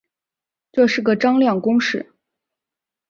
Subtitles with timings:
[0.71, 2.11] 这是个张量公式。